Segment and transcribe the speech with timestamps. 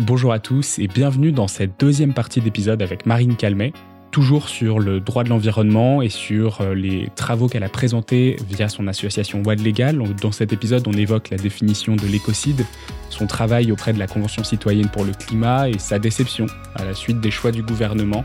[0.00, 3.72] Bonjour à tous et bienvenue dans cette deuxième partie d'épisode avec Marine Calmet,
[4.10, 8.68] toujours sur le droit de l'environnement et sur euh, les travaux qu'elle a présentés via
[8.68, 10.02] son association Wild Legal.
[10.20, 12.66] Dans cet épisode, on évoque la définition de l'écocide,
[13.08, 16.94] son travail auprès de la Convention citoyenne pour le climat et sa déception à la
[16.94, 18.24] suite des choix du gouvernement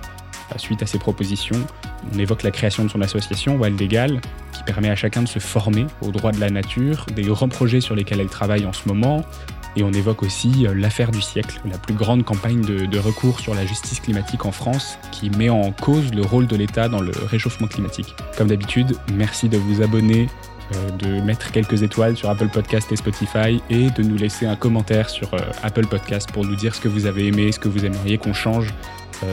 [0.58, 1.60] suite à ses propositions.
[2.14, 4.20] On évoque la création de son association Wild Legal,
[4.54, 7.82] qui permet à chacun de se former aux droits de la nature, des grands projets
[7.82, 9.24] sur lesquels elle travaille en ce moment,
[9.76, 13.56] et on évoque aussi euh, l'affaire du siècle, la plus grande campagne de, recours sur
[13.56, 17.12] la justice climatique en France, qui met en cause le rôle de l'État dans le
[17.12, 18.14] réchauffement climatique.
[18.38, 20.28] Comme d'habitude, merci de vous abonner,
[20.76, 24.56] euh, de mettre quelques étoiles sur Apple Podcast et Spotify, et de nous laisser un
[24.56, 27.70] commentaire sur euh, Apple Podcast pour nous dire ce que vous avez aimé, ce que
[27.70, 28.74] vous aimeriez qu'on change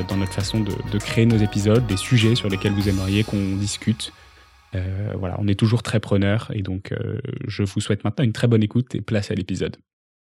[0.08, 4.12] dans notre façon de, créer nos épisodes, des sujets sur lesquels vous aimeriez qu'on discute.
[5.16, 6.92] voilà, on est toujours très preneurs et donc
[7.46, 9.76] je vous souhaite maintenant une très bonne écoute et place à l'épisode.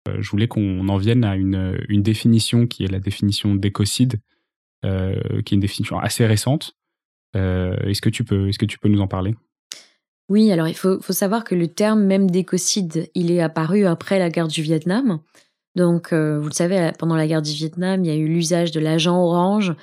[0.08, 4.20] Euh, je voulais qu'on en vienne à une, définition qui est la définition d'écocide,
[4.86, 6.76] euh, qui est une définition assez récente.
[7.36, 9.36] Euh, est-ce que tu peux, est-ce que tu peux nous en parler?
[10.30, 14.30] Oui, alors il faut, savoir que le terme même d'écocide, il est apparu après la
[14.30, 15.20] guerre du Vietnam.
[15.76, 18.80] Donc, vous le savez, pendant la guerre du Vietnam, il y a eu l'usage de
[18.80, 19.74] l'agent orange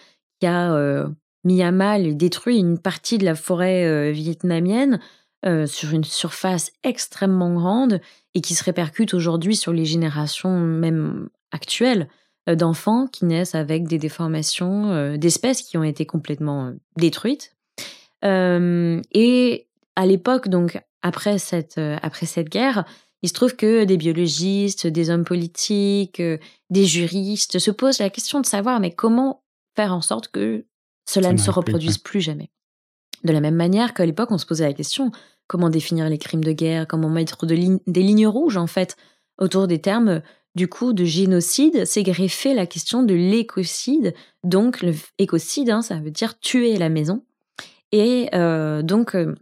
[0.40, 1.06] qui a
[1.44, 5.00] mis à mal et détruit une partie de la forêt vietnamienne
[5.44, 8.00] sur une surface extrêmement grande
[8.34, 12.08] et qui se répercute aujourd'hui sur les générations même actuelles
[12.48, 17.54] euh, d'enfants qui naissent avec des déformations euh, d'espèces qui ont été complètement euh, détruites.
[18.22, 19.66] et
[19.96, 22.84] à l'époque, donc après cette, après cette guerre,
[23.22, 26.22] il se trouve que des biologistes, des hommes politiques,
[26.70, 29.42] des juristes se posent la question de savoir mais comment
[29.74, 30.64] faire en sorte que
[31.08, 32.50] cela ne se reproduise plus jamais?
[33.24, 35.10] De la même manière qu'à l'époque, on se posait la question
[35.46, 37.56] comment définir les crimes de guerre, comment mettre des
[38.02, 38.96] lignes rouges, en fait,
[39.38, 40.22] autour des termes
[40.54, 44.12] du coup de génocide, c'est greffé la question de l'écocide.
[44.42, 44.84] Donc,
[45.18, 47.22] l'écocide, hein, ça veut dire tuer la maison.
[47.92, 49.34] Et euh, donc, euh,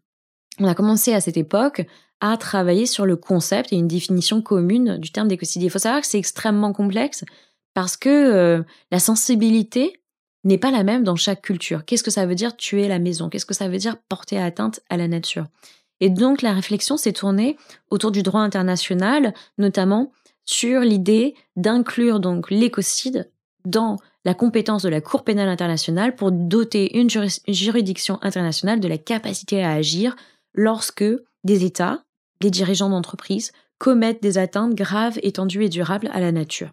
[0.60, 1.86] on a commencé à cette époque
[2.20, 5.62] à travailler sur le concept et une définition commune du terme d'écocide.
[5.62, 7.24] Il faut savoir que c'est extrêmement complexe
[7.72, 10.00] parce que euh, la sensibilité
[10.46, 11.84] n'est pas la même dans chaque culture.
[11.84, 13.28] Qu'est-ce que ça veut dire tuer la maison?
[13.28, 15.46] Qu'est-ce que ça veut dire porter atteinte à la nature?
[16.00, 17.56] Et donc la réflexion s'est tournée
[17.90, 20.12] autour du droit international, notamment
[20.44, 23.30] sur l'idée d'inclure donc l'écocide
[23.64, 27.10] dans la compétence de la Cour pénale internationale pour doter une
[27.48, 30.14] juridiction internationale de la capacité à agir
[30.54, 31.04] lorsque
[31.44, 32.04] des États,
[32.40, 36.70] des dirigeants d'entreprises commettent des atteintes graves, étendues et durables à la nature.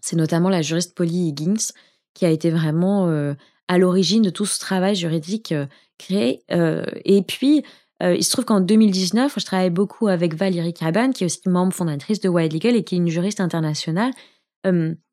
[0.00, 1.72] C'est notamment la juriste Polly Higgins
[2.18, 3.08] qui a été vraiment
[3.68, 5.54] à l'origine de tout ce travail juridique
[5.98, 6.42] créé.
[7.04, 7.62] Et puis,
[8.02, 11.72] il se trouve qu'en 2019, je travaille beaucoup avec Valérie Caban, qui est aussi membre
[11.72, 14.10] fondatrice de Wild Legal et qui est une juriste internationale,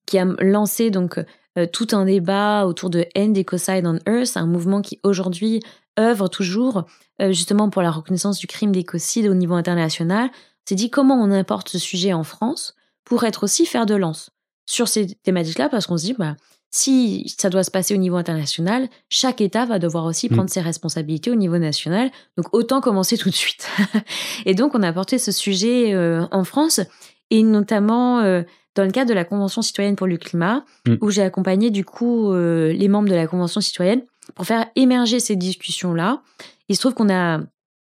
[0.08, 1.24] qui a lancé donc
[1.72, 5.62] tout un débat autour de End Ecocide on Earth, un mouvement qui aujourd'hui
[6.00, 6.86] œuvre toujours
[7.30, 10.32] justement pour la reconnaissance du crime d'écocide au niveau international.
[10.66, 12.74] C'est dit comment on importe ce sujet en France
[13.04, 14.32] pour être aussi faire de lance
[14.66, 16.36] sur ces thématiques-là, parce qu'on se dit, bah,
[16.72, 20.34] si ça doit se passer au niveau international, chaque État va devoir aussi mm.
[20.34, 22.12] prendre ses responsabilités au niveau national.
[22.38, 23.68] Donc autant commencer tout de suite.
[24.46, 26.82] et donc on a apporté ce sujet euh, en France
[27.32, 28.44] et notamment euh,
[28.76, 30.96] dans le cadre de la Convention citoyenne pour le climat, mm.
[31.02, 34.02] où j'ai accompagné du coup euh, les membres de la Convention citoyenne
[34.36, 36.22] pour faire émerger ces discussions-là.
[36.68, 37.40] Il se trouve qu'on a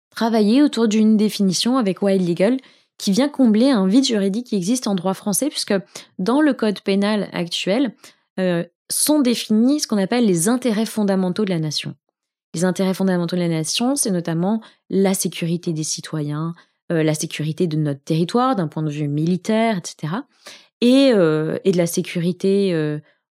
[0.09, 2.57] travaillé autour d'une définition avec Wild Legal
[2.97, 5.73] qui vient combler un vide juridique qui existe en droit français, puisque
[6.19, 7.93] dans le code pénal actuel,
[8.39, 11.95] euh, sont définis ce qu'on appelle les intérêts fondamentaux de la nation.
[12.55, 16.55] Les intérêts fondamentaux de la nation, c'est notamment la sécurité des citoyens,
[16.91, 20.13] euh, la sécurité de notre territoire d'un point de vue militaire, etc.
[20.81, 22.73] Et, euh, et de la sécurité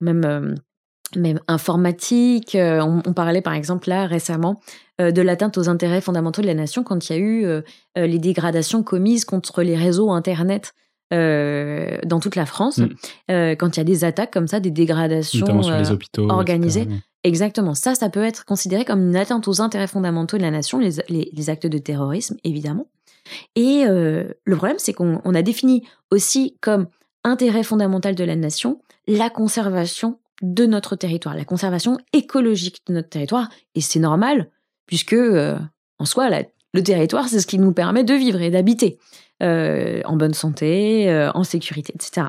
[0.00, 0.56] même,
[1.16, 2.56] même informatique.
[2.56, 4.60] On, on, parlait par exemple là récemment
[4.98, 7.62] de l'atteinte aux intérêts fondamentaux de la nation quand il y a eu
[7.96, 10.72] les dégradations commises contre les réseaux Internet
[11.12, 12.88] euh, dans toute la France, mm.
[13.30, 16.30] euh, quand il y a des attaques comme ça, des dégradations sur les euh, hôpitaux,
[16.30, 16.88] organisées.
[17.22, 17.74] Exactement.
[17.74, 21.02] Ça, ça peut être considéré comme une atteinte aux intérêts fondamentaux de la nation, les,
[21.08, 22.86] les, actes de terrorisme, évidemment.
[23.54, 26.88] Et le problème, c'est qu'on a défini aussi comme
[27.22, 33.08] intérêt fondamental de la nation la conservation de notre territoire, la conservation écologique de notre
[33.08, 33.48] territoire.
[33.76, 34.50] Et c'est normal,
[34.86, 36.28] puisque en soi,
[36.72, 38.98] le territoire, c'est ce qui nous permet de vivre et d'habiter.
[39.42, 42.28] Euh, en bonne santé, euh, en sécurité, etc.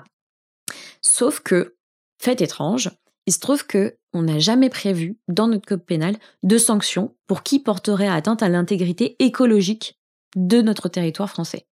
[1.01, 1.75] Sauf que,
[2.19, 2.89] fait étrange,
[3.27, 7.43] il se trouve que on n'a jamais prévu dans notre code pénal de sanctions pour
[7.43, 9.99] qui porterait atteinte à l'intégrité écologique
[10.35, 11.67] de notre territoire français.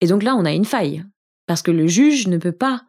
[0.00, 1.04] Et donc là, on a une faille,
[1.46, 2.84] parce que le juge ne peut pas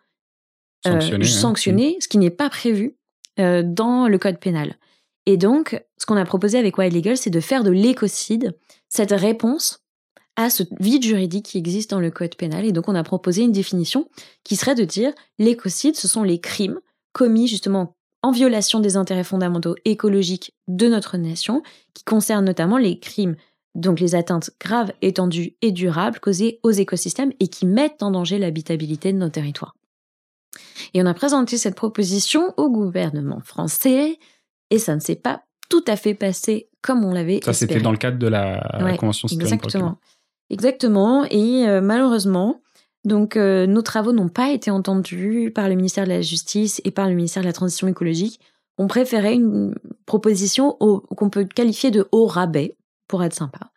[1.28, 2.96] sanctionner, ce qui n'est pas prévu
[3.38, 4.78] dans le code pénal.
[5.26, 8.56] Et donc, ce qu'on a proposé avec Wild Legal, c'est de faire de l'écocide
[8.90, 9.80] cette réponse
[10.36, 12.66] à ce vide juridique qui existe dans le code pénal.
[12.66, 14.08] Et donc, on a proposé une définition
[14.44, 16.80] qui serait de dire l'écocide, ce sont les crimes
[17.14, 21.62] commis justement en violation des intérêts fondamentaux écologiques de notre nation,
[21.94, 23.36] qui concernent notamment les crimes,
[23.76, 28.40] donc les atteintes graves, étendues et durables causées aux écosystèmes et qui mettent en danger
[28.40, 29.76] l'habitabilité de nos territoires.
[30.96, 34.18] Et on a présenté cette proposition au gouvernement français,
[34.70, 37.92] et ça ne s'est pas tout à fait passé comme on l'avait Ça, c'était dans
[37.92, 39.98] le cadre de la Convention citoyenne Exactement.
[40.50, 41.26] Exactement.
[41.32, 42.62] Et euh, malheureusement,
[43.04, 46.92] donc euh, nos travaux n'ont pas été entendus par le ministère de la Justice et
[46.92, 48.40] par le ministère de la Transition écologique.
[48.78, 49.74] On préférait une
[50.06, 52.76] proposition qu'on peut qualifier de haut rabais,
[53.08, 53.72] pour être sympa,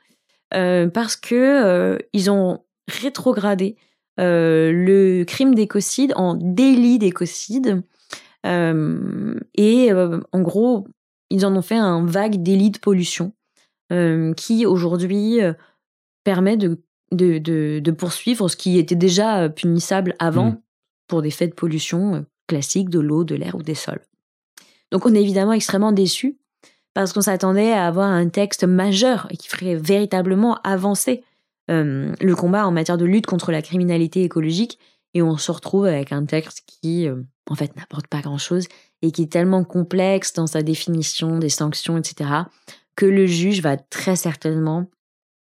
[0.54, 3.76] euh, parce que ils ont rétrogradé
[4.16, 7.82] le crime d'écocide en délit d'écocide.
[8.48, 10.86] Et en gros,
[11.30, 13.32] ils en ont fait un vague délit de pollution
[13.92, 15.54] euh, qui aujourd'hui euh,
[16.22, 16.78] permet de,
[17.10, 20.60] de, de, poursuivre ce qui était déjà euh, punissable avant mmh.
[21.06, 24.02] pour des faits de pollution classiques de l'eau, de l'air ou des sols.
[24.90, 26.36] Donc on est évidemment extrêmement déçus
[26.92, 31.22] parce qu'on s'attendait à avoir un texte majeur et qui ferait véritablement avancer
[31.70, 34.78] le combat en matière de lutte contre la criminalité écologique
[35.12, 37.06] et on se retrouve avec un texte qui
[37.50, 38.66] en fait n'apporte pas grand-chose
[39.02, 42.30] et qui est tellement complexe dans sa définition des sanctions, etc.,
[42.96, 44.86] que le juge va très certainement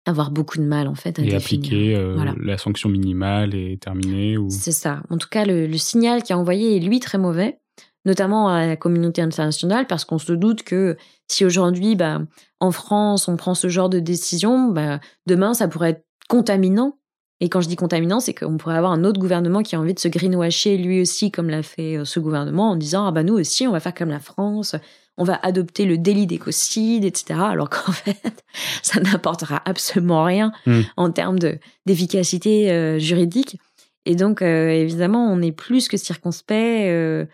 [0.07, 4.39] avoir beaucoup de mal en fait à et appliquer euh, la sanction minimale et terminer
[4.39, 4.49] ou...
[4.49, 7.59] c'est ça en tout cas le, signal qui a envoyé est lui très mauvais
[8.07, 10.97] notamment à la communauté internationale parce qu'on se doute que
[11.29, 12.23] si aujourd'hui bah,
[12.61, 17.00] en France on prend ce genre de décision bah, demain ça pourrait être contaminant
[17.41, 19.95] et quand je dis contaminant, c'est qu'on pourrait avoir un autre gouvernement qui a envie
[19.95, 23.23] de se greenwasher lui aussi, comme l'a fait euh, ce gouvernement, en disant ah bah
[23.23, 24.77] nous aussi on va faire comme la France,
[25.17, 27.41] on va adopter le délit d'écocide, etc.
[27.41, 28.45] Alors qu'en fait,
[28.83, 30.81] ça n'apportera absolument rien hmm.
[30.99, 31.39] en termes
[31.87, 33.59] d'efficacité euh, juridique.
[34.05, 37.27] Et donc euh, évidemment, on est plus que circonspect.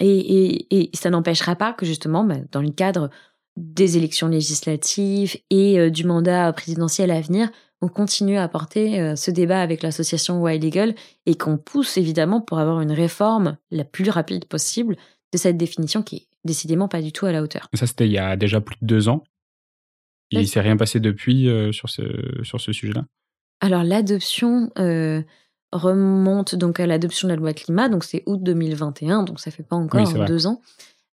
[0.00, 3.08] et, ça n'empêchera pas que justement, bah, dans le cadre
[3.56, 7.48] des élections législatives et du mandat présidentiel à venir,
[7.82, 10.94] on continue à porter euh, ce débat avec l'association Wild Eagle
[11.26, 14.96] et qu'on pousse évidemment pour avoir une réforme la plus rapide possible
[15.32, 17.68] de cette définition qui est décidément pas du tout à la hauteur.
[17.74, 19.24] Ça, c'était il y a déjà plus de deux ans.
[20.30, 22.02] Il ne s'est rien passé depuis euh, sur ce,
[22.42, 23.04] sur ce sujet-là?
[23.60, 25.22] Alors, l'adoption euh,
[25.72, 29.62] remonte donc à l'adoption de la loi climat, donc c'est août 2021, donc ça fait
[29.62, 30.60] pas encore deux ans.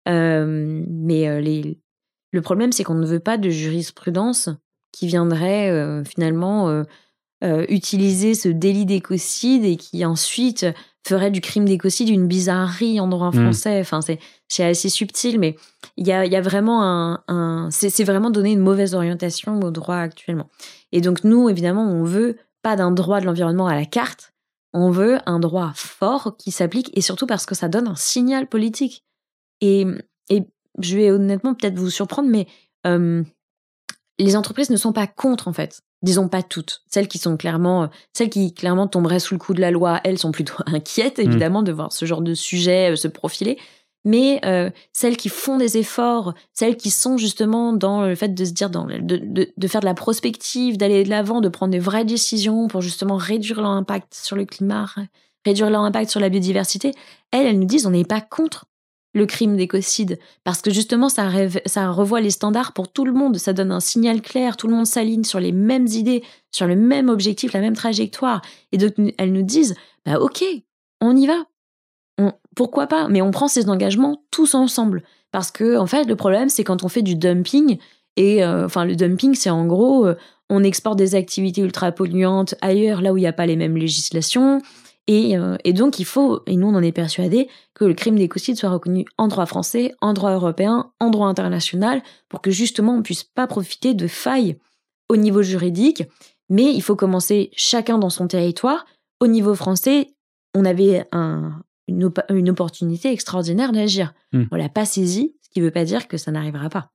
[0.06, 1.78] mais les...
[2.32, 4.50] le problème, c'est qu'on ne veut pas de jurisprudence
[4.94, 6.84] qui viendrait euh, finalement euh,
[7.42, 10.66] euh, utiliser ce délit d'écocide et qui ensuite
[11.06, 13.42] ferait du crime d'écocide une bizarrerie en droit mmh.
[13.42, 13.80] français.
[13.80, 14.00] Enfin,
[14.48, 15.56] c'est assez subtil, mais
[15.96, 19.70] il y a, y a, vraiment un, un c'est vraiment donner une mauvaise orientation au
[19.70, 20.48] droit actuellement.
[20.92, 24.32] Et donc nous, évidemment, on veut pas d'un droit de l'environnement à la carte.
[24.72, 28.48] On veut un droit fort qui s'applique et surtout parce que ça donne un signal
[28.48, 29.04] politique.
[29.60, 29.86] Et,
[30.30, 30.44] et
[30.80, 32.46] je vais honnêtement peut-être vous surprendre, mais
[34.18, 35.82] les entreprises ne sont pas contre en fait.
[36.02, 36.82] Disons pas toutes.
[36.86, 40.00] Celles qui sont clairement, euh, celles qui clairement tomberaient sous le coup de la loi,
[40.04, 41.22] elles sont plutôt inquiètes mmh.
[41.22, 43.58] évidemment de voir ce genre de sujet euh, se profiler.
[44.06, 48.44] Mais euh, celles qui font des efforts, celles qui sont justement dans le fait de
[48.44, 51.72] se dire, dans, de, de, de faire de la prospective, d'aller de l'avant, de prendre
[51.72, 54.90] des vraies décisions pour justement réduire leur impact sur le climat,
[55.46, 56.92] réduire leur impact sur la biodiversité,
[57.30, 58.66] elles, elles nous disent on n'est pas contre
[59.14, 61.30] le crime d'écocide, parce que justement, ça,
[61.66, 64.74] ça revoit les standards pour tout le monde, ça donne un signal clair, tout le
[64.74, 68.42] monde s'aligne sur les mêmes idées, sur le même objectif, la même trajectoire,
[68.72, 70.44] et donc elles nous disent, bah ok,
[71.00, 71.46] on y va,
[72.56, 76.48] pourquoi pas, mais on prend ces engagements tous ensemble, parce que en fait, le problème,
[76.48, 77.78] c'est quand on fait du dumping,
[78.16, 80.16] et euh, enfin, le dumping, c'est en gros, euh,
[80.50, 83.76] on exporte des activités ultra polluantes ailleurs, là où il n'y a pas les mêmes
[83.76, 84.60] législations,
[85.10, 88.56] euh, et, donc, il faut, et nous on en est persuadés, que le crime d'écocide
[88.56, 93.02] soit reconnu en droit français, en droit européen, en droit international, pour que justement on
[93.02, 94.56] puisse pas profiter de failles
[95.08, 96.04] au niveau juridique.
[96.48, 98.86] Mais il faut commencer chacun dans son territoire.
[99.20, 100.14] Au niveau français,
[100.54, 101.06] on avait
[101.88, 104.14] une, opportunité extraordinaire d'agir.
[104.32, 104.44] Hmm.
[104.50, 106.90] On l'a pas saisi, ce qui ne veut pas dire que ça n'arrivera pas.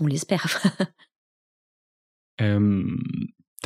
[0.00, 0.46] On l'espère.
[2.40, 2.84] euh,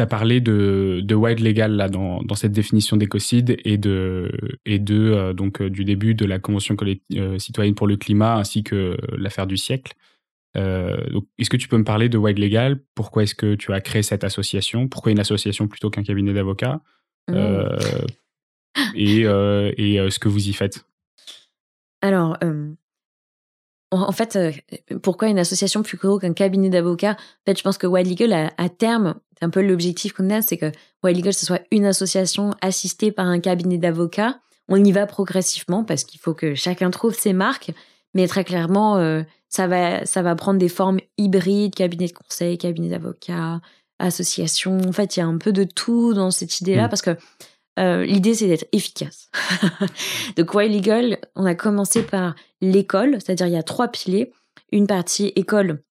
[0.00, 4.32] tu as parlé de, de wide legal là, dans, dans cette définition d'écocide et de,
[4.64, 6.74] et de euh, donc, euh, du début de la Convention
[7.14, 9.92] euh, citoyenne pour le climat ainsi que l'affaire du siècle.
[10.54, 12.80] est-ce que tu peux me parler de wide legal?
[12.94, 14.88] Pourquoi est-ce que tu as créé cette association?
[14.88, 16.80] Pourquoi une association plutôt qu'un cabinet d'avocats?
[17.28, 17.34] Mmh.
[18.94, 20.84] et, et ce que vous y faites?
[22.00, 22.38] Alors,
[23.90, 24.38] en fait,
[25.02, 27.12] pourquoi une association plus gros qu'un cabinet d'avocats?
[27.12, 30.42] En fait, je pense que Wild Legal, à, terme, c'est un peu l'objectif qu'on a,
[30.42, 30.70] c'est que
[31.02, 34.38] Wild Legal, ce soit une association assistée par un cabinet d'avocats.
[34.68, 37.72] On y va progressivement parce qu'il faut que chacun trouve ses marques.
[38.14, 42.58] Mais très clairement, euh, ça, va, ça va prendre des formes hybrides, cabinet de conseil,
[42.58, 43.60] cabinet d'avocats,
[43.98, 44.78] association.
[44.86, 46.90] En fait, il y a un peu de tout dans cette idée-là mmh.
[46.90, 47.16] parce que
[47.80, 49.30] euh, l'idée, c'est d'être efficace.
[50.36, 54.32] Donc, Wild Legal, on a commencé par l'école, c'est-à-dire il y a trois piliers.
[54.70, 55.82] Une partie école,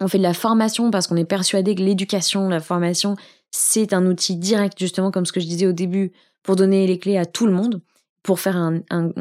[0.00, 3.16] on fait de la formation parce qu'on est persuadé que l'éducation, la formation,
[3.50, 6.12] c'est un outil direct, justement, comme ce que je disais au début,
[6.42, 7.80] pour donner les clés à tout le monde
[8.26, 8.80] pour faire un.
[8.90, 9.12] un,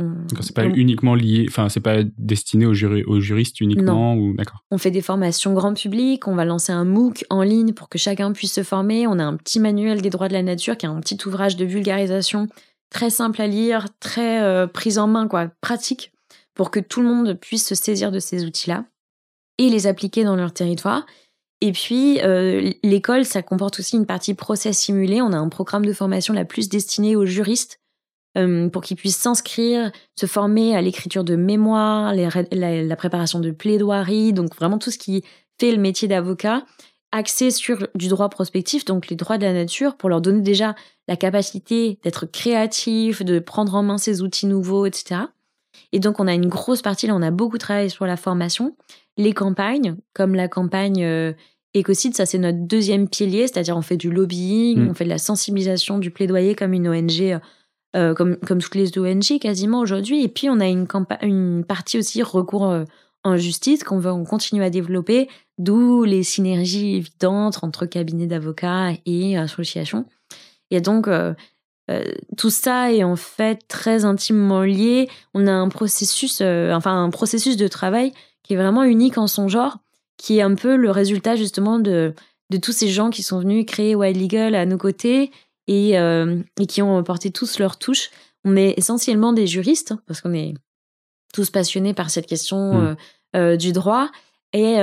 [0.42, 4.64] c'est pas uniquement lié, enfin, c'est pas destiné aux, aux juristes uniquement ou d'accord.
[4.72, 8.00] On fait des formations grand public, on va lancer un MOOC en ligne pour que
[8.00, 9.06] chacun puisse se former.
[9.06, 11.56] On a un petit manuel des droits de la nature qui est un petit ouvrage
[11.56, 12.48] de vulgarisation
[12.90, 16.12] très simple à lire, très euh, prise en main, quoi, pratique,
[16.56, 18.86] pour que tout le monde puisse se saisir de ces outils-là
[19.60, 21.06] et les appliquer dans leur territoire.
[21.62, 25.22] Et puis, euh, l'école, ça comporte aussi une partie process simulé.
[25.22, 27.80] On a un programme de formation la plus destiné aux juristes
[28.38, 34.34] euh, pour qu'ils puissent s'inscrire, se former à l'écriture de mémoire, la, préparation de plaidoirie,
[34.34, 35.24] donc vraiment tout ce qui
[35.60, 36.66] fait le métier d'avocat,
[37.14, 40.76] axé sur du droit prospectif, donc les droits de la nature, pour leur donner déjà
[41.08, 45.22] la capacité d'être créatif, de prendre en main ces outils nouveaux, etc.
[45.94, 48.76] Et donc on a une grosse partie, là on a beaucoup travaillé sur la formation,
[49.18, 51.32] les campagnes, comme la campagne euh,
[51.74, 54.90] Ecocide, ça c'est notre deuxième pilier, c'est-à-dire on fait du lobbying, mmh.
[54.90, 57.40] on fait de la sensibilisation, du plaidoyer comme une ONG
[57.96, 60.22] euh, comme, toutes les ONG quasiment aujourd'hui.
[60.24, 62.84] Et puis, on a une, partie aussi recours euh,
[63.24, 69.38] en justice qu'on veut continuer à développer, d'où les synergies évidentes entre cabinets d'avocats et
[69.38, 70.06] associations.
[70.72, 71.34] Et donc, euh,
[72.36, 75.10] tout ça est en fait très intimement lié.
[75.34, 78.12] On a un processus, enfin un processus de travail
[78.44, 79.78] qui est vraiment unique en son genre,
[80.18, 82.14] qui est un peu le résultat justement de
[82.62, 85.32] tous ces gens qui sont venus créer Wild Legal à nos côtés
[85.68, 88.10] et, euh, et qui ont porté tous leur touche.
[88.44, 90.54] On est essentiellement des juristes, hein, parce qu'on est
[91.34, 92.86] tous passionnés par cette question mmh.
[92.86, 92.96] euh,
[93.36, 94.10] euh, du droit.
[94.54, 94.78] Et,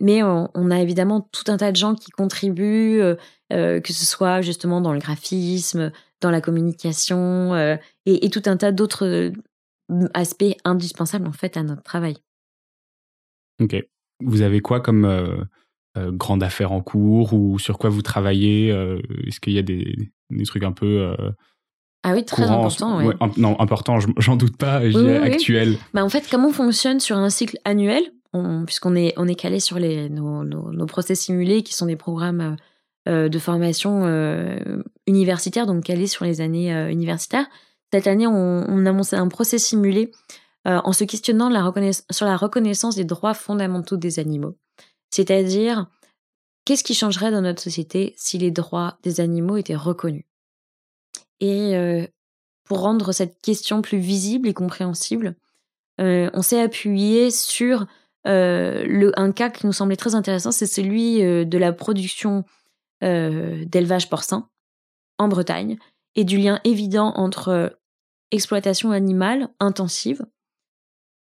[0.00, 3.00] mais on, a évidemment tout un tas de gens qui contribuent,
[3.48, 8.70] que ce soit justement dans le graphisme, dans la communication et, et, tout un tas
[8.70, 9.32] d'autres
[10.12, 12.18] aspects indispensables en fait à notre travail.
[13.62, 13.76] Ok.
[14.20, 15.06] Vous avez quoi comme
[16.12, 20.10] grande affaire en cours ou sur quoi vous travaillez euh, Est-ce qu'il y a des,
[20.46, 21.30] trucs un peu euh,
[22.04, 23.00] ah oui, très important.
[23.36, 25.76] non, important, j'en doute pas, oui, actuel.
[25.94, 28.02] Bah, en fait, comment on fonctionne sur un cycle annuel?
[28.66, 32.56] Puisqu'on est, on est calé sur les, nos, nos, procès simulés, qui sont des programmes
[33.06, 34.04] de formation
[35.08, 37.46] universitaire, donc calés sur les années universitaires.
[37.92, 40.12] Cette année, on, on, a monté un procès simulé
[40.64, 41.68] en se questionnant la
[42.10, 44.56] sur la reconnaissance des droits fondamentaux des animaux.
[45.10, 45.86] C'est-à-dire,
[46.64, 50.24] qu'est-ce qui changerait dans notre société si les droits des animaux étaient reconnus?
[51.40, 52.06] Et euh,
[52.64, 55.36] pour rendre cette question plus visible et compréhensible,
[56.00, 57.86] euh, on s'est appuyé sur
[58.26, 62.44] euh, un cas qui nous semblait très intéressant, c'est celui de la production
[63.00, 64.48] d'élevage porcin
[65.18, 65.78] en Bretagne
[66.16, 67.78] et du lien évident entre
[68.32, 70.26] exploitation animale intensive,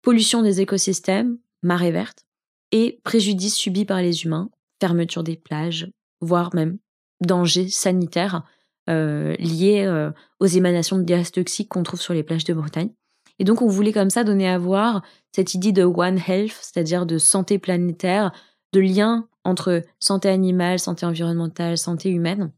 [0.02, 2.25] pollution des écosystèmes, marée verte,
[2.72, 5.92] et préjudices subis par les humains, fermeture des plages,
[6.22, 6.78] voire même
[7.22, 8.44] dangers sanitaires
[8.90, 12.92] euh, liés euh, aux émanations de gaz toxiques qu'on trouve sur les plages de Bretagne.
[13.40, 15.02] Et donc on voulait comme ça donner à voir
[15.34, 18.32] cette idée de One Health, c'est-à-dire de santé planétaire,
[18.74, 22.52] de lien entre santé animale, santé environnementale, santé humaine.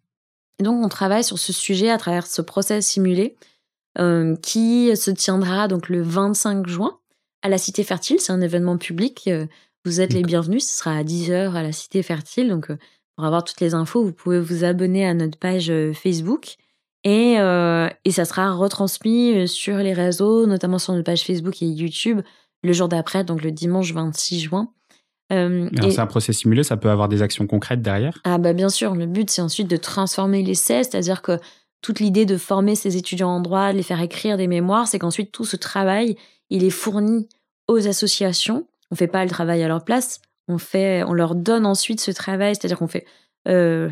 [0.59, 3.35] Et donc on travaille sur ce sujet à travers ce process simulé
[3.97, 6.99] euh, qui se tiendra donc le 25 juin
[7.41, 8.19] à la Cité Fertile.
[8.19, 9.29] C'est un événement public
[9.87, 12.49] vous êtes les bienvenus, ce sera à 10h à la Cité Fertile.
[12.49, 12.77] Donc, euh,
[13.15, 16.55] pour avoir toutes les infos, vous pouvez vous abonner à notre page euh, Facebook.
[17.05, 21.67] Et, euh, et ça sera retransmis sur les réseaux, notamment sur notre page Facebook et
[21.67, 22.19] YouTube,
[22.63, 24.73] le jour d'après, donc le dimanche 26 juin.
[25.29, 28.19] c'est un procès simulé, ça peut avoir des actions concrètes derrière?
[28.25, 31.39] Ah bah bien sûr, le but c'est ensuite de transformer l'essai, c'est-à-dire que
[31.81, 34.99] toute l'idée de former ces étudiants en droit, de les faire écrire des mémoires, c'est
[34.99, 36.17] qu'ensuite tout ce travail,
[36.49, 37.29] il est fourni
[37.69, 41.65] aux associations on fait pas le travail à leur place, on fait, on leur donne
[41.65, 43.05] ensuite ce travail, c'est-à-dire qu'on fait,
[43.47, 43.89] euh,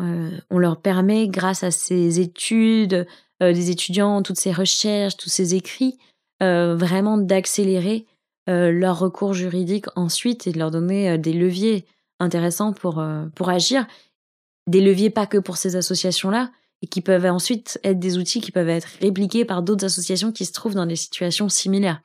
[0.00, 3.06] euh, on leur permet, grâce à ces études,
[3.42, 5.98] euh, des étudiants, toutes ces recherches, tous ces écrits,
[6.42, 8.06] vraiment d'accélérer
[8.46, 11.84] leur recours juridique ensuite et de leur donner des leviers
[12.18, 13.86] intéressants pour, pour agir.
[14.66, 16.50] Des leviers pas que pour ces associations-là,
[16.82, 20.46] et qui peuvent ensuite être des outils qui peuvent être répliqués par d'autres associations qui
[20.46, 22.00] se trouvent dans des situations similaires.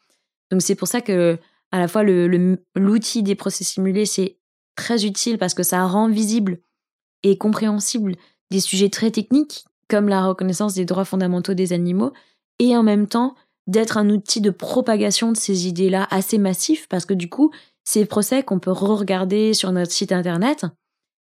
[0.51, 1.39] Donc c'est pour ça que
[1.75, 4.37] à la fois l'outil des procès simulés c'est
[4.77, 6.59] très utile parce que ça rend visible
[7.23, 8.15] et compréhensible
[8.49, 12.13] des sujets très techniques comme la reconnaissance des droits fondamentaux des animaux
[12.59, 13.35] et en même temps
[13.67, 17.51] d'être un outil de propagation de ces idées-là assez massif parce que du coup
[17.83, 20.65] ces procès qu'on peut re-regarder sur notre site internet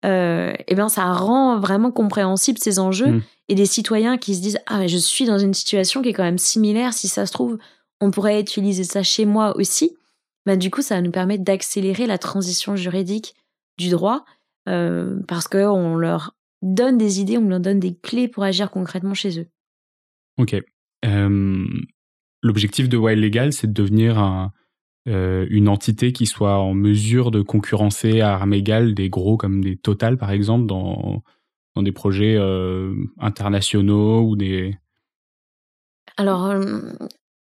[0.03, 3.23] euh, eh bien, ça rend vraiment compréhensible ces enjeux mm.
[3.49, 6.23] et des citoyens qui se disent ah je suis dans une situation qui est quand
[6.23, 7.59] même similaire si ça se trouve
[7.99, 9.95] on pourrait utiliser ça chez moi aussi
[10.45, 13.35] ben, du coup ça va nous permettre d'accélérer la transition juridique
[13.77, 14.25] du droit
[14.67, 19.13] euh, parce qu'on leur donne des idées on leur donne des clés pour agir concrètement
[19.13, 19.47] chez eux.
[20.37, 20.55] Ok.
[21.05, 21.65] Euh,
[22.41, 24.51] l'objectif de Wild Legal c'est de devenir un
[25.07, 29.63] euh, une entité qui soit en mesure de concurrencer à armes égales des gros comme
[29.63, 31.23] des Total par exemple dans,
[31.75, 32.37] dans des projets
[33.17, 34.77] internationaux ou des...
[36.17, 36.53] Alors,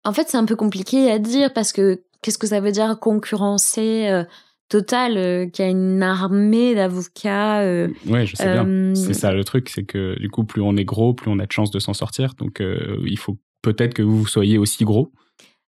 [0.04, 2.98] en fait, c'est un peu compliqué à dire parce que qu'est-ce que ça veut dire
[3.00, 4.24] concurrencer
[4.68, 7.62] Total qui a une armée d'avocats
[8.06, 8.94] Ouais, je sais bien.
[8.94, 11.46] C'est ça le truc, c'est que du coup, plus on est gros, plus on a
[11.46, 12.34] de chances de s'en sortir.
[12.34, 15.12] Donc, il faut peut-être que vous soyez aussi gros.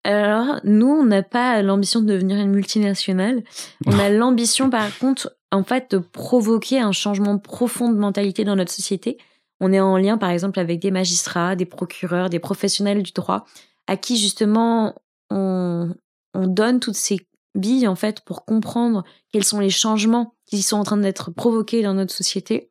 [0.05, 3.43] Alors, nous, on n'a pas l'ambition de devenir une multinationale.
[3.87, 8.55] On a l'ambition, par contre, en fait, de provoquer un changement profond de mentalité dans
[8.55, 9.17] notre société.
[9.61, 13.47] On est en lien, par exemple, avec des magistrats, des procureurs, des professionnels du droit,
[13.87, 14.95] à qui, justement,
[15.31, 15.95] on,
[16.35, 20.85] donne toutes ces billes, en fait, pour comprendre quels sont les changements qui sont en
[20.85, 22.69] train d'être provoqués dans notre société.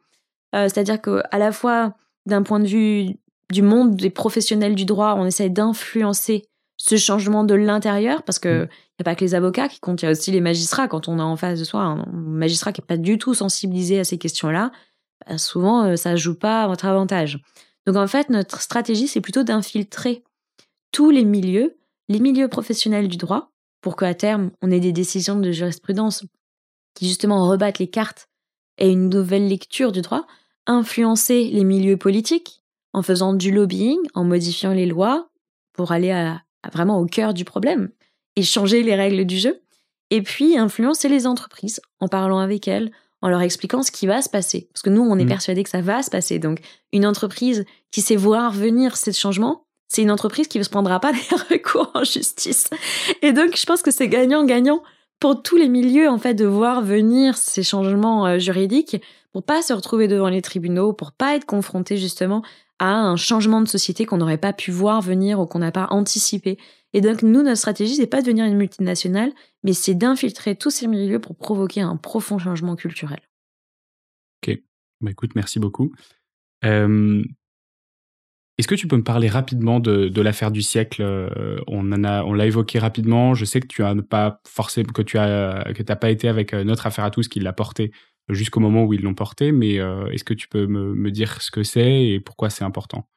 [0.56, 3.18] Euh, c'est-à-dire que, à la fois, d'un point de vue
[3.52, 6.46] du monde des professionnels du droit, on essaie d'influencer
[6.78, 8.70] ce changement de l'intérieur, parce que il mm.
[9.00, 10.88] n'y a pas que les avocats qui comptent, il y a aussi les magistrats.
[10.88, 14.00] Quand on a en face de soi un magistrat qui n'est pas du tout sensibilisé
[14.00, 14.72] à ces questions-là,
[15.26, 17.40] bah, souvent euh, ça ne joue pas à votre avantage.
[17.86, 20.24] Donc en fait, notre stratégie, c'est plutôt d'infiltrer
[20.92, 21.78] tous les milieux,
[22.10, 23.53] les milieux professionnels du droit,
[23.84, 26.24] pour qu'à terme, on ait des décisions de jurisprudence
[26.96, 28.30] qui justement rebattent les cartes
[28.78, 30.26] et une nouvelle lecture du droit,
[30.66, 35.30] influencer les milieux politiques en faisant du lobbying, en modifiant les lois
[35.74, 36.42] pour aller à,
[36.72, 37.90] vraiment au cœur du problème
[38.38, 39.62] et changer les règles du jeu.
[40.10, 42.92] Et puis influencer les entreprises en parlant avec elles,
[43.22, 44.70] en leur expliquant ce qui va se passer.
[44.72, 45.30] Parce que nous, on est mmh.
[45.30, 46.40] persuadé que ça va se passer.
[46.40, 46.60] Donc,
[46.92, 51.00] une entreprise qui sait voir venir ces changements, c'est une entreprise qui ne se prendra
[51.00, 52.70] pas des recours en justice.
[53.22, 54.82] Et donc, je pense que c'est gagnant-gagnant
[55.20, 59.02] pour tous les milieux, en fait, de voir venir ces changements euh, juridiques
[59.32, 62.44] pour pas se retrouver devant les tribunaux, pour pas être confronté justement
[62.80, 65.88] à un changement de société qu'on n'aurait pas pu voir venir ou qu'on n'a pas
[65.92, 66.58] anticipé.
[66.94, 69.32] Et donc, nous, notre stratégie, c'est pas de devenir une multinationale,
[69.64, 73.20] mais c'est d'infiltrer tous ces milieux pour provoquer un profond changement culturel.
[74.42, 74.60] Ok.
[75.02, 75.92] Bah, écoute, merci beaucoup.
[76.66, 77.24] Euh,
[78.60, 82.78] est-ce que tu peux me parler rapidement de, l'affaire du siècle euh, On l'a évoqué
[82.78, 83.34] rapidement.
[83.34, 86.64] Je sais que tu as pas forcément que tu as que pas été avec euh,
[86.64, 87.92] notre affaire à tous qui l'a porté
[88.30, 91.52] jusqu'au moment où ils l'ont porté, mais euh, est-ce que tu peux me, dire ce
[91.52, 93.08] que c'est et pourquoi c'est important?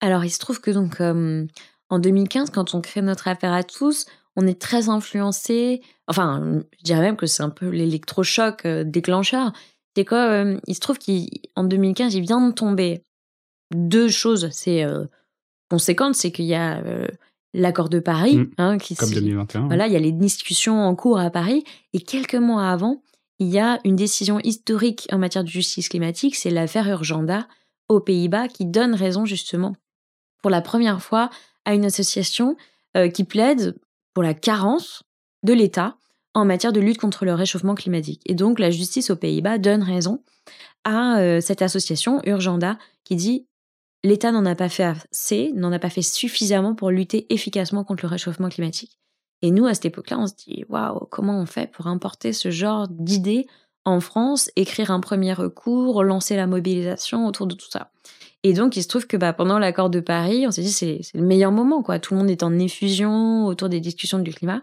[0.00, 4.06] Alors, il se trouve que donc en 2015, quand on crée notre affaire à tous,
[4.36, 5.82] on est très influencé.
[6.08, 9.52] Enfin, je dirais même que c'est un peu l'électrochoc déclencheur.
[9.94, 10.06] C'est
[10.66, 13.05] Il se trouve qu'en 2015, il vient de tomber
[13.74, 14.48] deux choses.
[14.52, 15.04] C'est euh,
[15.70, 16.82] conséquente, c'est qu'il y a
[17.54, 18.50] l'accord de Paris, mmh.
[18.58, 19.66] hein, qui comme 2021.
[19.66, 23.02] Voilà, il y a les discussions en cours à Paris, et quelques mois avant,
[23.38, 27.48] il y a une décision historique en matière de justice climatique, c'est l'affaire Urgenda
[27.88, 29.74] aux Pays-Bas qui donne raison justement
[30.42, 31.30] pour la première fois
[31.64, 32.56] à une association
[32.96, 33.76] euh, qui plaide
[34.14, 35.02] pour la carence
[35.42, 35.96] de l'État
[36.34, 38.22] en matière de lutte contre le réchauffement climatique.
[38.26, 40.22] Et donc la justice aux Pays-Bas donne raison
[40.84, 43.46] à euh, cette association Urgenda qui dit
[44.06, 48.04] l'État n'en a pas fait assez, n'en a pas fait suffisamment pour lutter efficacement contre
[48.04, 48.98] le réchauffement climatique.
[49.42, 52.50] Et nous, à cette époque-là, on se dit waouh, comment on fait pour importer ce
[52.50, 53.46] genre d'idées
[53.84, 57.92] en France, écrire un premier recours, lancer la mobilisation autour de tout ça.
[58.42, 61.00] Et donc, il se trouve que bah, pendant l'accord de Paris, on s'est dit c'est
[61.14, 61.98] le meilleur moment, quoi.
[61.98, 64.62] Tout le monde est en effusion autour des discussions du climat.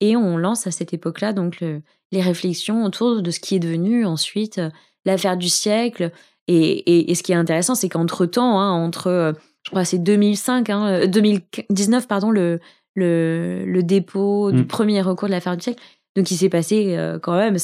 [0.00, 4.06] Et on lance à cette époque-là donc les réflexions autour de ce qui est devenu
[4.06, 4.70] ensuite euh,
[5.04, 6.12] l'affaire du siècle.
[6.48, 9.32] Et, ce qui est intéressant, c'est qu'entre temps, hein, entre, euh,
[9.64, 12.58] je crois, c'est 2005, hein, 2019, euh, pardon, le,
[12.94, 14.66] le, dépôt du mm.
[14.66, 15.82] premier recours de l'affaire du siècle.
[16.16, 17.56] Donc il s'est passé euh, quand même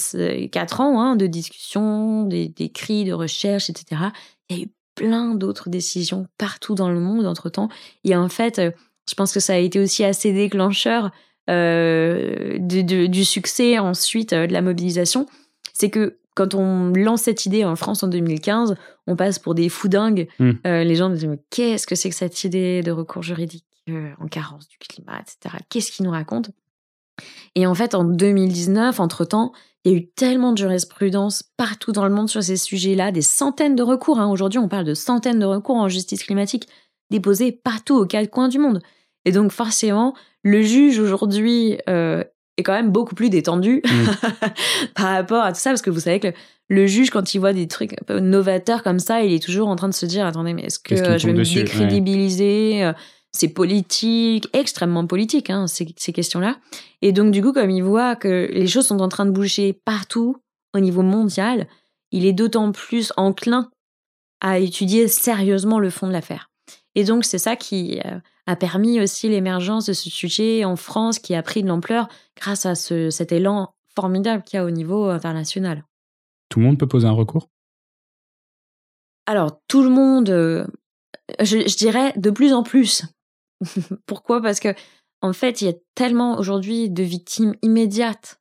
[0.50, 4.02] quatre ans hein, de discussions, des, cris, de recherche, etc.
[4.48, 7.68] Il y a eu plein d'autres décisions partout dans le monde entre-temps.
[8.04, 8.70] Et en fait, euh,
[9.08, 11.10] je pense que ça a été aussi assez déclencheur
[11.50, 15.26] euh, du succès ensuite de la mobilisation.
[15.72, 18.74] C'est que quand on lance cette idée en France en 2015,
[19.06, 20.28] on passe pour des fous dingues.
[20.38, 20.50] Mm.
[20.66, 24.10] Euh, les gens disent mais qu'est-ce que c'est que cette idée de recours juridique euh,
[24.20, 25.56] en carence du climat, etc.
[25.68, 26.50] Qu'est-ce qu'ils nous racontent?
[27.54, 29.52] Et en fait, en 2019, entre-temps,
[29.84, 33.22] il y a eu tellement de jurisprudence partout dans le monde sur ces sujets-là, des
[33.22, 34.18] centaines de recours.
[34.18, 34.28] hein.
[34.30, 36.68] Aujourd'hui, on parle de centaines de recours en justice climatique
[37.10, 38.80] déposés partout aux quatre coins du monde.
[39.24, 42.24] Et donc, forcément, le juge aujourd'hui euh,
[42.56, 43.82] est quand même beaucoup plus détendu
[44.94, 46.34] par rapport à tout ça, parce que vous savez que le,
[46.68, 49.68] le juge, quand il voit des trucs un peu novateurs comme ça, il est toujours
[49.68, 51.62] en train de se dire attendez, mais est-ce que je vais me dessus?
[51.62, 52.92] Décrédibiliser?
[53.32, 56.56] C'est politique, extrêmement politique, hein, ces, ces questions-là.
[57.02, 59.72] Et donc, du coup, comme il voit que les choses sont en train de bouger
[59.72, 60.36] partout
[60.72, 61.66] au niveau mondial,
[62.12, 63.70] il est d'autant plus enclin
[64.40, 66.48] à étudier sérieusement le fond de l'affaire.
[66.94, 71.18] Et donc, c'est ça qui euh, a permis aussi l'émergence de ce sujet en France,
[71.18, 74.70] qui a pris de l'ampleur grâce à ce, cet élan formidable qu'il y a au
[74.70, 75.84] niveau international.
[76.48, 77.48] Tout le monde peut poser un recours?
[79.26, 80.66] Alors, tout le monde, euh,
[81.40, 83.04] je, je dirais de plus en plus.
[84.06, 84.42] Pourquoi?
[84.42, 84.74] Parce que,
[85.22, 88.40] en fait, il y a tellement aujourd'hui de victimes immédiates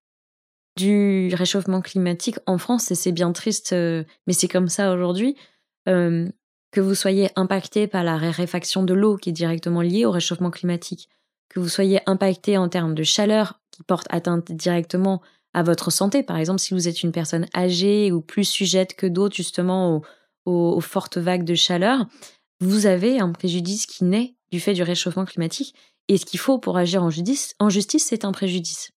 [0.75, 5.37] du réchauffement climatique en France, et c'est bien triste, euh, mais c'est comme ça aujourd'hui,
[5.87, 6.27] euh,
[6.71, 10.49] que vous soyez impacté par la raréfaction de l'eau qui est directement liée au réchauffement
[10.49, 11.09] climatique,
[11.49, 15.21] que vous soyez impacté en termes de chaleur qui porte atteinte directement
[15.53, 16.23] à votre santé.
[16.23, 20.01] Par exemple, si vous êtes une personne âgée ou plus sujette que d'autres justement
[20.45, 22.05] aux, fortes vagues de chaleur,
[22.59, 25.75] vous avez un préjudice qui naît du fait du réchauffement climatique.
[26.07, 28.91] Et ce qu'il faut pour agir en justice, en justice, c'est un préjudice.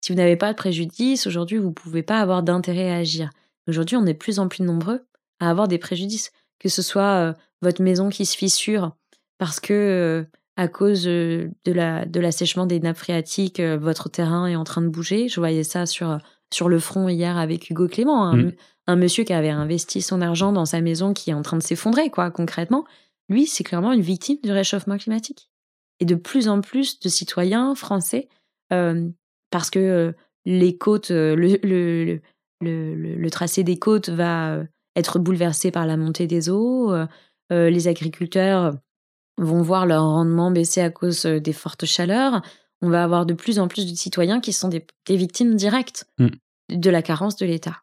[0.00, 3.30] Si vous n'avez pas de préjudice, aujourd'hui, vous ne pouvez pas avoir d'intérêt à agir.
[3.68, 5.06] Aujourd'hui, on est de plus en plus nombreux
[5.40, 8.96] à avoir des préjudices, que ce soit euh, votre maison qui se fissure
[9.38, 10.24] parce que euh,
[10.56, 14.64] à cause euh, de la de l'assèchement des nappes phréatiques, euh, votre terrain est en
[14.64, 15.28] train de bouger.
[15.28, 16.18] Je voyais ça sur
[16.52, 18.52] sur le front hier avec Hugo Clément, un, Mm.
[18.86, 21.62] un monsieur qui avait investi son argent dans sa maison qui est en train de
[21.62, 22.84] s'effondrer, quoi, concrètement.
[23.28, 25.50] Lui, c'est clairement une victime du réchauffement climatique.
[25.98, 28.28] Et de plus en plus de citoyens français,
[28.72, 29.08] euh,
[29.50, 30.12] parce que euh,
[30.44, 32.20] les côtes, euh, le, le,
[32.60, 34.62] le, tracé des côtes va
[34.94, 36.94] être bouleversé par la montée des eaux.
[37.50, 38.76] les agriculteurs
[39.38, 42.42] vont voir leur rendement baisser à cause euh, des fortes chaleurs.
[42.82, 46.06] On va avoir de plus en plus de citoyens qui sont des, des victimes directes
[46.18, 46.28] Mm.
[46.70, 47.82] de la carence de l'État.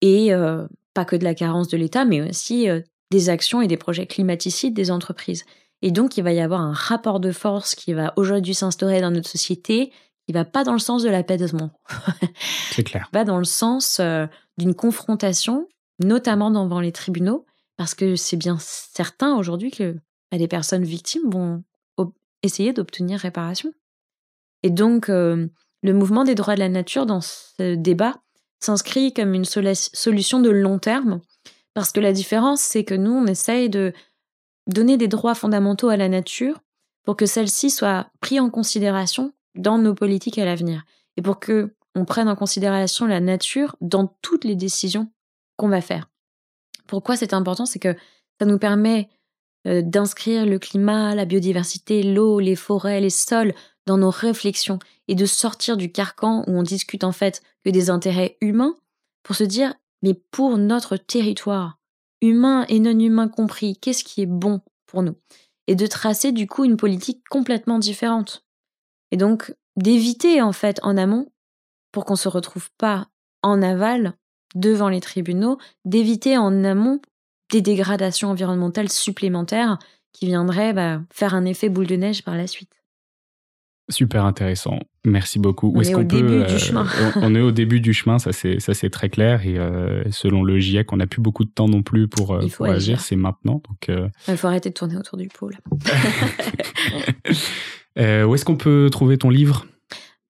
[0.00, 3.66] Et euh, pas que de la carence de l'État, mais aussi euh, des actions et
[3.66, 5.44] des projets climaticides des entreprises.
[5.82, 9.10] Et donc, il va y avoir un rapport de force qui va aujourd'hui s'instaurer dans
[9.10, 9.92] notre société,
[10.26, 11.70] qui va pas dans le sens de l'apaisement,
[12.70, 13.08] C'est clair.
[13.12, 14.26] va dans le sens euh,
[14.58, 15.68] d'une confrontation,
[16.02, 17.44] notamment devant les tribunaux,
[17.76, 19.96] parce que c'est bien certain aujourd'hui que
[20.34, 21.62] bah, les personnes victimes vont
[22.44, 23.72] essayer d'obtenir réparation.
[24.62, 25.48] Et donc, euh,
[25.82, 28.20] le mouvement des droits de la nature dans ce débat
[28.60, 31.20] s'inscrit comme une solution de long terme,
[31.74, 33.92] parce que la différence, c'est que nous, on essaye de
[34.66, 36.60] donner des droits fondamentaux à la nature
[37.04, 40.84] pour que celle-ci soit prise en considération dans nos politiques à l'avenir
[41.16, 45.12] et pour que on prenne en considération la nature dans toutes les décisions
[45.56, 46.10] qu'on va faire.
[46.86, 47.66] Pourquoi c'est important?
[47.66, 47.94] C'est que
[48.40, 49.08] ça nous permet
[49.64, 53.54] d'inscrire le climat, la biodiversité, l'eau, les forêts, les sols
[53.86, 57.90] dans nos réflexions et de sortir du carcan où on discute en fait que des
[57.90, 58.74] intérêts humains
[59.22, 61.78] pour se dire mais pour notre territoire,
[62.20, 65.16] humain et non humain compris, qu'est-ce qui est bon pour nous?
[65.66, 68.44] Et de tracer du coup une politique complètement différente.
[69.10, 71.32] Et donc d'éviter en fait en amont,
[71.90, 73.08] pour qu'on se retrouve pas
[73.42, 74.14] en aval
[74.54, 77.00] devant les tribunaux, d'éviter en amont
[77.50, 79.78] des dégradations environnementales supplémentaires
[80.12, 82.70] qui viendraient bah, faire un effet boule de neige par la suite.
[83.90, 84.78] Super intéressant.
[85.04, 85.68] Merci beaucoup.
[85.68, 86.86] On Où est-ce est au peut, début euh, du chemin.
[87.16, 90.10] on, on est au début du chemin, ça c'est ça c'est très clair et euh,
[90.10, 93.00] selon le GIEC, on n'a plus beaucoup de temps non plus pour, euh, pour agir.
[93.00, 93.60] C'est maintenant.
[93.68, 93.90] Donc,
[94.26, 95.58] Il faut arrêter de tourner autour du pot là.
[98.26, 99.66] où est-ce qu'on peut trouver ton livre,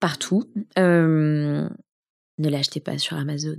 [0.01, 0.43] Partout.
[0.77, 1.69] Ne
[2.37, 3.55] l'achetez pas sur Amazon.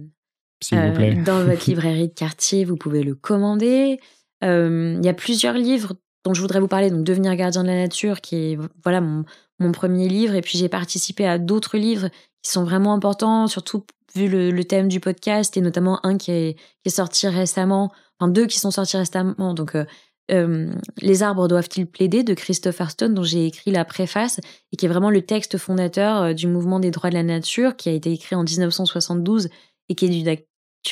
[0.66, 3.98] S'il Euh, vous plaît Dans votre librairie de quartier, vous pouvez le commander.
[4.44, 6.90] Euh, Il y a plusieurs livres dont je voudrais vous parler.
[6.90, 9.24] Donc, Devenir gardien de la nature, qui est voilà mon,
[9.58, 10.34] mon premier livre.
[10.34, 12.08] Et puis, j'ai participé à d'autres livres
[12.42, 16.30] qui sont vraiment importants, surtout vu le, le thème du podcast, et notamment un qui
[16.32, 19.54] est, qui est sorti récemment, enfin deux qui sont sortis récemment.
[19.54, 19.84] Donc, euh,
[20.32, 24.40] euh, Les arbres doivent-ils plaider de Christopher Stone, dont j'ai écrit la préface,
[24.72, 27.88] et qui est vraiment le texte fondateur du mouvement des droits de la nature, qui
[27.88, 29.48] a été écrit en 1972
[29.88, 30.08] et qui est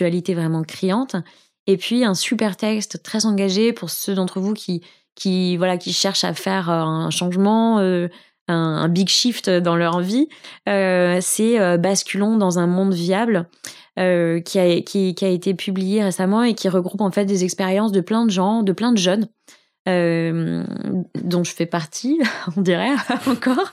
[0.03, 1.17] vraiment criante.
[1.67, 4.83] Et puis un super texte très engagé pour ceux d'entre vous qui,
[5.15, 8.09] qui, voilà, qui cherchent à faire euh, un changement, euh,
[8.49, 10.29] un, big shift dans leur vie,
[10.69, 13.49] euh, c'est Basculons dans un monde viable,
[13.97, 18.01] qui, a, qui, a été publié récemment et qui regroupe en fait des expériences de
[18.01, 19.29] plein de gens, de plein de jeunes.
[19.87, 20.65] Euh,
[21.23, 22.19] dont je fais partie,
[22.57, 22.93] on dirait
[23.27, 23.73] encore,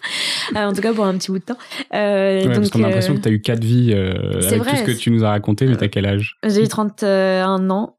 [0.54, 1.58] en tout cas pour un petit bout de temps.
[1.94, 4.76] Euh, ouais, donc, parce qu'on a l'impression que tu as eu quatre vies avec tout
[4.76, 6.38] ce que tu nous as raconté, mais t'as quel âge?
[6.44, 7.96] J'ai eu 31 ans,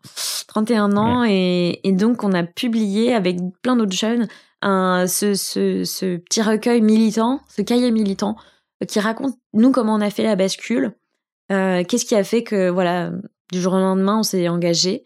[0.48, 4.28] 31 ans, et, et, donc on a publié avec plein d'autres jeunes
[4.62, 8.36] un, ce, ce, ce, petit recueil militant, ce cahier militant,
[8.82, 10.92] euh, qui raconte nous comment on a fait la bascule,
[11.50, 13.10] euh, qu'est-ce qui a fait que voilà
[13.50, 15.04] du jour au lendemain on s'est engagé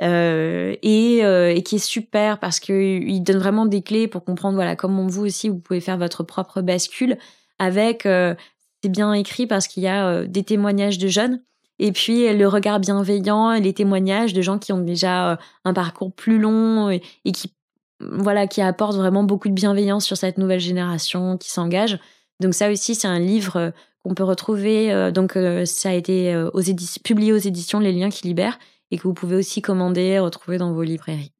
[0.00, 4.24] euh, et, euh, et, qui est super parce que il donne vraiment des clés pour
[4.24, 7.18] comprendre voilà comment vous aussi vous pouvez faire votre propre bascule
[7.58, 8.34] avec euh,
[8.82, 11.42] c'est bien écrit parce qu'il y a des témoignages de jeunes
[11.80, 16.38] et puis le regard bienveillant les témoignages de gens qui ont déjà un parcours plus
[16.38, 17.00] long et,
[17.32, 17.52] qui
[18.00, 21.98] voilà, qui apporte vraiment beaucoup de bienveillance sur cette nouvelle génération qui s'engage.
[22.40, 23.70] Donc ça aussi, c'est un livre euh,
[24.04, 24.92] qu'on peut retrouver.
[24.92, 26.62] Euh, donc euh, ça a été aux
[27.02, 28.58] publié aux éditions Les Liens qui libèrent
[28.90, 31.32] et que vous pouvez aussi commander, retrouver dans vos librairies.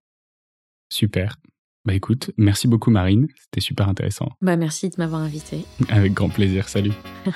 [0.91, 1.37] Super.
[1.85, 4.29] Bah écoute, merci beaucoup Marine, c'était super intéressant.
[4.43, 5.65] Bah merci de m'avoir invité.
[5.89, 6.93] Avec grand plaisir, salut.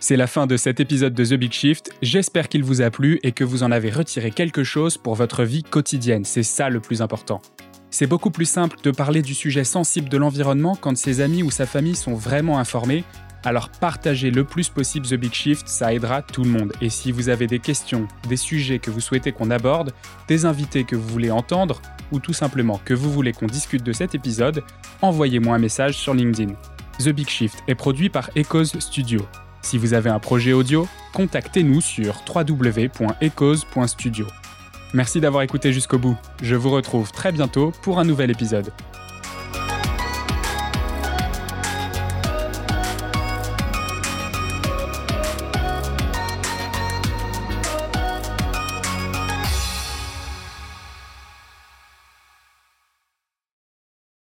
[0.00, 1.90] C'est la fin de cet épisode de The Big Shift.
[2.02, 5.42] J'espère qu'il vous a plu et que vous en avez retiré quelque chose pour votre
[5.42, 6.24] vie quotidienne.
[6.24, 7.42] C'est ça le plus important.
[7.90, 11.50] C'est beaucoup plus simple de parler du sujet sensible de l'environnement quand ses amis ou
[11.50, 13.02] sa famille sont vraiment informés.
[13.44, 16.72] Alors partagez le plus possible The Big Shift, ça aidera tout le monde.
[16.80, 19.92] Et si vous avez des questions, des sujets que vous souhaitez qu'on aborde,
[20.26, 23.92] des invités que vous voulez entendre, ou tout simplement que vous voulez qu'on discute de
[23.92, 24.64] cet épisode,
[25.02, 26.54] envoyez-moi un message sur LinkedIn.
[26.98, 29.20] The Big Shift est produit par Echoes Studio.
[29.62, 34.26] Si vous avez un projet audio, contactez-nous sur www.echoes.studio.
[34.94, 36.16] Merci d'avoir écouté jusqu'au bout.
[36.42, 38.72] Je vous retrouve très bientôt pour un nouvel épisode.